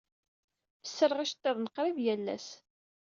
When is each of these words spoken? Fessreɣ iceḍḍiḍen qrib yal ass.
Fessreɣ 0.83 1.19
iceḍḍiḍen 1.21 1.71
qrib 1.73 1.97
yal 2.05 2.25
ass. 2.35 2.47